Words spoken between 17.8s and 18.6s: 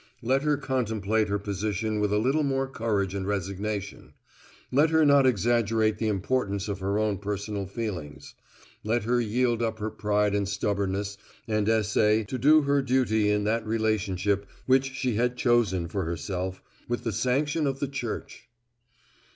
Church.